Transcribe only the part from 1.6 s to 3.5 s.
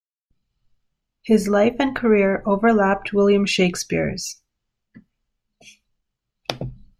and career overlapped William